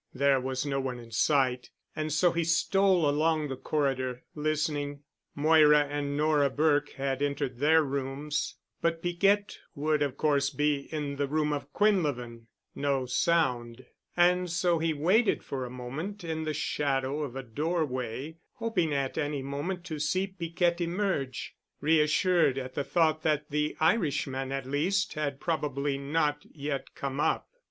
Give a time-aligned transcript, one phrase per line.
[0.15, 5.03] There was no one in sight and so he stole along the corridor, listening.
[5.35, 8.55] Moira and Nora Burke had entered their rooms.
[8.81, 12.47] But Piquette would of course be in the room of Quinlevin.
[12.73, 13.85] No sound.
[14.17, 19.19] And so he waited for a moment in the shadow of a doorway, hoping at
[19.19, 25.13] any moment to see Piquette emerge, reassured at the thought that the Irishman at least
[25.13, 27.47] had probably not yet come up.